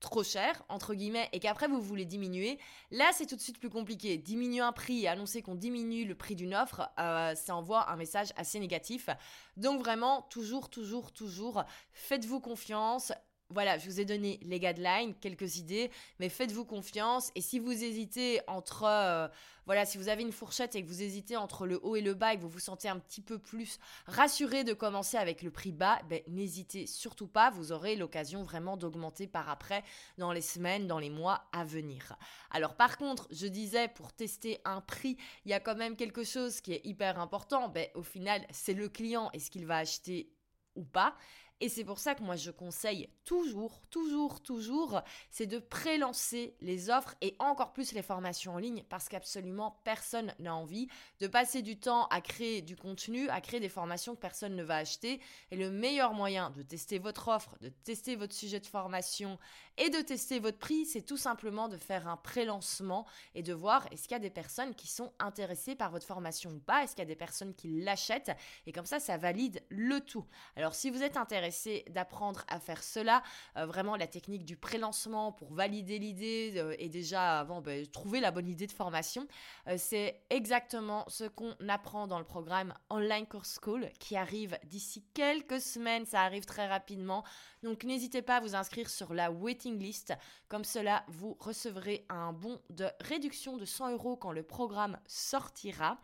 trop 0.00 0.22
cher, 0.22 0.62
entre 0.68 0.94
guillemets, 0.94 1.28
et 1.32 1.40
qu'après 1.40 1.68
vous 1.68 1.80
voulez 1.80 2.04
diminuer, 2.04 2.58
là 2.90 3.06
c'est 3.12 3.26
tout 3.26 3.36
de 3.36 3.40
suite 3.40 3.58
plus 3.58 3.70
compliqué. 3.70 4.18
Diminuer 4.18 4.60
un 4.60 4.72
prix 4.72 5.02
et 5.02 5.08
annoncer 5.08 5.42
qu'on 5.42 5.54
diminue 5.54 6.04
le 6.04 6.14
prix 6.14 6.34
d'une 6.34 6.54
offre, 6.54 6.88
euh, 6.98 7.34
ça 7.34 7.54
envoie 7.56 7.90
un 7.90 7.96
message 7.96 8.28
assez 8.36 8.60
négatif. 8.60 9.08
Donc 9.56 9.80
vraiment, 9.80 10.22
toujours, 10.30 10.70
toujours, 10.70 11.12
toujours, 11.12 11.64
faites-vous 11.92 12.40
confiance. 12.40 13.12
Voilà, 13.50 13.78
je 13.78 13.86
vous 13.86 13.98
ai 13.98 14.04
donné 14.04 14.38
les 14.42 14.60
guidelines, 14.60 15.14
quelques 15.20 15.56
idées, 15.56 15.90
mais 16.18 16.28
faites-vous 16.28 16.66
confiance. 16.66 17.30
Et 17.34 17.40
si 17.40 17.58
vous 17.58 17.72
hésitez 17.72 18.40
entre, 18.46 18.84
euh, 18.84 19.26
voilà, 19.64 19.86
si 19.86 19.96
vous 19.96 20.10
avez 20.10 20.22
une 20.22 20.32
fourchette 20.32 20.74
et 20.76 20.82
que 20.82 20.88
vous 20.88 21.02
hésitez 21.02 21.36
entre 21.36 21.66
le 21.66 21.80
haut 21.82 21.96
et 21.96 22.02
le 22.02 22.12
bas 22.12 22.34
et 22.34 22.36
que 22.36 22.42
vous 22.42 22.50
vous 22.50 22.58
sentez 22.58 22.88
un 22.88 22.98
petit 22.98 23.22
peu 23.22 23.38
plus 23.38 23.78
rassuré 24.06 24.64
de 24.64 24.74
commencer 24.74 25.16
avec 25.16 25.40
le 25.42 25.50
prix 25.50 25.72
bas, 25.72 25.98
ben, 26.10 26.20
n'hésitez 26.28 26.86
surtout 26.86 27.26
pas. 27.26 27.50
Vous 27.50 27.72
aurez 27.72 27.96
l'occasion 27.96 28.42
vraiment 28.42 28.76
d'augmenter 28.76 29.26
par 29.26 29.48
après 29.48 29.82
dans 30.18 30.32
les 30.32 30.42
semaines, 30.42 30.86
dans 30.86 30.98
les 30.98 31.10
mois 31.10 31.48
à 31.52 31.64
venir. 31.64 32.16
Alors 32.50 32.74
par 32.74 32.98
contre, 32.98 33.28
je 33.30 33.46
disais 33.46 33.88
pour 33.88 34.12
tester 34.12 34.60
un 34.66 34.82
prix, 34.82 35.16
il 35.46 35.50
y 35.50 35.54
a 35.54 35.60
quand 35.60 35.76
même 35.76 35.96
quelque 35.96 36.22
chose 36.22 36.60
qui 36.60 36.74
est 36.74 36.84
hyper 36.84 37.18
important. 37.18 37.70
Ben, 37.70 37.88
au 37.94 38.02
final, 38.02 38.46
c'est 38.50 38.74
le 38.74 38.90
client 38.90 39.30
et 39.32 39.38
ce 39.38 39.50
qu'il 39.50 39.64
va 39.64 39.78
acheter 39.78 40.30
ou 40.74 40.84
pas. 40.84 41.14
Et 41.60 41.68
c'est 41.68 41.84
pour 41.84 41.98
ça 41.98 42.14
que 42.14 42.22
moi 42.22 42.36
je 42.36 42.52
conseille 42.52 43.08
toujours, 43.24 43.80
toujours, 43.90 44.40
toujours, 44.40 45.02
c'est 45.30 45.46
de 45.46 45.58
prélancer 45.58 46.54
les 46.60 46.88
offres 46.88 47.16
et 47.20 47.34
encore 47.40 47.72
plus 47.72 47.92
les 47.92 48.02
formations 48.02 48.54
en 48.54 48.58
ligne 48.58 48.84
parce 48.88 49.08
qu'absolument 49.08 49.80
personne 49.82 50.32
n'a 50.38 50.54
envie 50.54 50.86
de 51.18 51.26
passer 51.26 51.62
du 51.62 51.78
temps 51.78 52.06
à 52.06 52.20
créer 52.20 52.62
du 52.62 52.76
contenu, 52.76 53.28
à 53.28 53.40
créer 53.40 53.58
des 53.58 53.68
formations 53.68 54.14
que 54.14 54.20
personne 54.20 54.54
ne 54.54 54.62
va 54.62 54.76
acheter. 54.76 55.20
Et 55.50 55.56
le 55.56 55.70
meilleur 55.70 56.14
moyen 56.14 56.50
de 56.50 56.62
tester 56.62 57.00
votre 57.00 57.26
offre, 57.26 57.58
de 57.60 57.70
tester 57.70 58.14
votre 58.14 58.34
sujet 58.34 58.60
de 58.60 58.66
formation 58.66 59.36
et 59.78 59.90
de 59.90 60.00
tester 60.00 60.38
votre 60.38 60.58
prix, 60.58 60.86
c'est 60.86 61.02
tout 61.02 61.16
simplement 61.16 61.68
de 61.68 61.76
faire 61.76 62.06
un 62.06 62.16
prélancement 62.16 63.04
et 63.34 63.42
de 63.42 63.52
voir 63.52 63.88
est-ce 63.90 64.02
qu'il 64.02 64.12
y 64.12 64.14
a 64.14 64.20
des 64.20 64.30
personnes 64.30 64.76
qui 64.76 64.86
sont 64.86 65.12
intéressées 65.18 65.74
par 65.74 65.90
votre 65.90 66.06
formation 66.06 66.50
ou 66.50 66.60
pas, 66.60 66.84
est-ce 66.84 66.92
qu'il 66.92 67.02
y 67.02 67.02
a 67.02 67.06
des 67.06 67.16
personnes 67.16 67.54
qui 67.54 67.80
l'achètent 67.80 68.30
et 68.66 68.72
comme 68.72 68.86
ça 68.86 69.00
ça 69.00 69.16
valide 69.16 69.62
le 69.70 70.00
tout. 70.00 70.24
Alors 70.54 70.74
si 70.74 70.90
vous 70.90 71.02
êtes 71.02 71.16
intéressé 71.16 71.47
d'apprendre 71.90 72.44
à 72.48 72.60
faire 72.60 72.82
cela, 72.82 73.22
euh, 73.56 73.66
vraiment 73.66 73.96
la 73.96 74.06
technique 74.06 74.44
du 74.44 74.56
pré-lancement 74.56 75.32
pour 75.32 75.52
valider 75.52 75.98
l'idée 75.98 76.54
euh, 76.56 76.74
et 76.78 76.88
déjà 76.88 77.40
avant 77.40 77.60
ben, 77.60 77.86
trouver 77.86 78.20
la 78.20 78.30
bonne 78.30 78.48
idée 78.48 78.66
de 78.66 78.72
formation, 78.72 79.26
euh, 79.66 79.76
c'est 79.78 80.22
exactement 80.30 81.04
ce 81.08 81.24
qu'on 81.24 81.54
apprend 81.68 82.06
dans 82.06 82.18
le 82.18 82.24
programme 82.24 82.74
Online 82.90 83.26
Course 83.26 83.58
School 83.62 83.88
qui 83.98 84.16
arrive 84.16 84.58
d'ici 84.64 85.04
quelques 85.14 85.60
semaines, 85.60 86.06
ça 86.06 86.22
arrive 86.22 86.44
très 86.44 86.66
rapidement. 86.66 87.24
Donc 87.62 87.84
n'hésitez 87.84 88.22
pas 88.22 88.36
à 88.36 88.40
vous 88.40 88.54
inscrire 88.54 88.88
sur 88.88 89.14
la 89.14 89.30
waiting 89.30 89.78
list, 89.78 90.12
comme 90.48 90.64
cela 90.64 91.04
vous 91.08 91.36
recevrez 91.40 92.06
un 92.08 92.32
bon 92.32 92.60
de 92.70 92.86
réduction 93.00 93.56
de 93.56 93.64
100 93.64 93.92
euros 93.92 94.16
quand 94.16 94.32
le 94.32 94.42
programme 94.42 94.98
sortira 95.06 95.98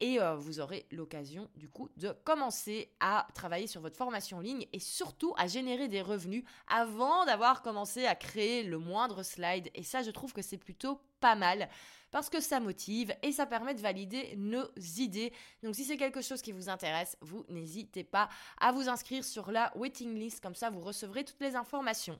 et 0.00 0.20
euh, 0.20 0.36
vous 0.36 0.60
aurez 0.60 0.86
l'occasion 0.90 1.48
du 1.56 1.68
coup 1.68 1.88
de 1.96 2.14
commencer 2.24 2.92
à 3.00 3.26
travailler 3.34 3.66
sur 3.66 3.80
votre 3.80 3.96
formation 3.96 4.38
en 4.38 4.40
ligne 4.40 4.66
et 4.72 4.80
surtout 4.80 5.34
à 5.36 5.46
générer 5.46 5.88
des 5.88 6.02
revenus 6.02 6.44
avant 6.68 7.24
d'avoir 7.24 7.62
commencé 7.62 8.06
à 8.06 8.14
créer 8.14 8.62
le 8.62 8.78
moindre 8.78 9.22
slide 9.22 9.70
et 9.74 9.82
ça 9.82 10.02
je 10.02 10.10
trouve 10.10 10.32
que 10.32 10.42
c'est 10.42 10.58
plutôt 10.58 11.00
pas 11.20 11.34
mal 11.34 11.68
parce 12.10 12.30
que 12.30 12.40
ça 12.40 12.60
motive 12.60 13.14
et 13.22 13.32
ça 13.32 13.46
permet 13.46 13.74
de 13.74 13.80
valider 13.80 14.34
nos 14.36 14.66
idées. 14.96 15.32
Donc 15.62 15.74
si 15.74 15.84
c'est 15.84 15.96
quelque 15.96 16.22
chose 16.22 16.40
qui 16.40 16.52
vous 16.52 16.68
intéresse, 16.68 17.16
vous 17.20 17.44
n'hésitez 17.48 18.04
pas 18.04 18.28
à 18.58 18.72
vous 18.72 18.88
inscrire 18.88 19.24
sur 19.24 19.50
la 19.50 19.76
waiting 19.76 20.14
list 20.14 20.40
comme 20.40 20.54
ça 20.54 20.70
vous 20.70 20.80
recevrez 20.80 21.24
toutes 21.24 21.40
les 21.40 21.56
informations. 21.56 22.18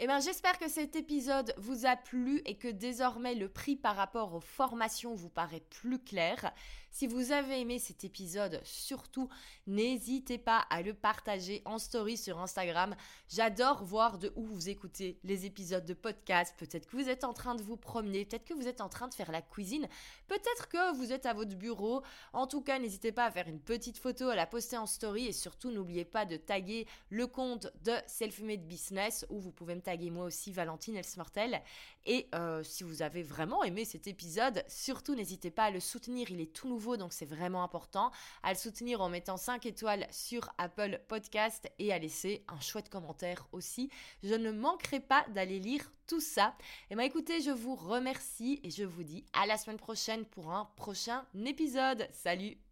Eh 0.00 0.06
bien, 0.06 0.20
j'espère 0.20 0.60
que 0.60 0.68
cet 0.68 0.94
épisode 0.94 1.52
vous 1.56 1.84
a 1.84 1.96
plu 1.96 2.40
et 2.46 2.56
que 2.56 2.68
désormais 2.68 3.34
le 3.34 3.48
prix 3.48 3.74
par 3.74 3.96
rapport 3.96 4.32
aux 4.32 4.40
formations 4.40 5.16
vous 5.16 5.28
paraît 5.28 5.64
plus 5.70 5.98
clair. 5.98 6.52
Si 6.90 7.06
vous 7.06 7.32
avez 7.32 7.60
aimé 7.60 7.78
cet 7.78 8.04
épisode, 8.04 8.60
surtout, 8.64 9.28
n'hésitez 9.66 10.38
pas 10.38 10.58
à 10.70 10.82
le 10.82 10.94
partager 10.94 11.62
en 11.64 11.78
story 11.78 12.16
sur 12.16 12.40
Instagram. 12.40 12.96
J'adore 13.28 13.84
voir 13.84 14.18
de 14.18 14.32
où 14.36 14.42
vous 14.42 14.68
écoutez 14.68 15.18
les 15.22 15.46
épisodes 15.46 15.84
de 15.84 15.94
podcast. 15.94 16.54
Peut-être 16.58 16.86
que 16.86 16.96
vous 16.96 17.08
êtes 17.08 17.24
en 17.24 17.32
train 17.32 17.54
de 17.54 17.62
vous 17.62 17.76
promener, 17.76 18.24
peut-être 18.24 18.44
que 18.44 18.54
vous 18.54 18.66
êtes 18.66 18.80
en 18.80 18.88
train 18.88 19.06
de 19.06 19.14
faire 19.14 19.30
la 19.30 19.42
cuisine, 19.42 19.86
peut-être 20.26 20.68
que 20.68 20.96
vous 20.96 21.12
êtes 21.12 21.26
à 21.26 21.34
votre 21.34 21.54
bureau. 21.54 22.02
En 22.32 22.46
tout 22.46 22.62
cas, 22.62 22.78
n'hésitez 22.78 23.12
pas 23.12 23.26
à 23.26 23.30
faire 23.30 23.48
une 23.48 23.60
petite 23.60 23.98
photo, 23.98 24.28
à 24.28 24.34
la 24.34 24.46
poster 24.46 24.78
en 24.78 24.86
story 24.86 25.26
et 25.26 25.32
surtout 25.32 25.70
n'oubliez 25.70 26.04
pas 26.04 26.24
de 26.24 26.36
taguer 26.36 26.86
le 27.10 27.26
compte 27.26 27.70
de 27.84 27.92
Selfmade 28.06 28.66
Business 28.66 29.26
où 29.28 29.38
vous 29.38 29.52
pouvez 29.52 29.74
me 29.74 29.82
taguer 29.82 30.10
moi 30.10 30.24
aussi 30.24 30.50
Valentine 30.50 30.96
Elsmortel. 30.96 31.62
Et 32.06 32.28
euh, 32.34 32.62
si 32.62 32.82
vous 32.82 33.02
avez 33.02 33.22
vraiment 33.22 33.62
aimé 33.62 33.84
cet 33.84 34.06
épisode, 34.06 34.64
surtout 34.66 35.14
n'hésitez 35.14 35.50
pas 35.50 35.64
à 35.64 35.70
le 35.70 35.80
soutenir, 35.80 36.30
il 36.30 36.40
est 36.40 36.52
tout 36.52 36.68
donc 36.78 37.12
c'est 37.12 37.26
vraiment 37.26 37.62
important. 37.62 38.10
À 38.42 38.52
le 38.52 38.58
soutenir 38.58 39.00
en 39.00 39.08
mettant 39.08 39.36
5 39.36 39.66
étoiles 39.66 40.06
sur 40.10 40.48
Apple 40.58 41.00
Podcast 41.08 41.70
et 41.78 41.92
à 41.92 41.98
laisser 41.98 42.44
un 42.48 42.60
chouette 42.60 42.88
commentaire 42.88 43.46
aussi. 43.52 43.90
Je 44.22 44.34
ne 44.34 44.50
manquerai 44.50 45.00
pas 45.00 45.24
d'aller 45.34 45.58
lire 45.58 45.90
tout 46.06 46.20
ça. 46.20 46.54
Et 46.90 46.96
bien 46.96 47.04
écoutez, 47.04 47.40
je 47.40 47.50
vous 47.50 47.74
remercie 47.74 48.60
et 48.62 48.70
je 48.70 48.84
vous 48.84 49.02
dis 49.02 49.24
à 49.32 49.46
la 49.46 49.58
semaine 49.58 49.78
prochaine 49.78 50.24
pour 50.24 50.52
un 50.52 50.66
prochain 50.76 51.24
épisode. 51.44 52.08
Salut 52.12 52.67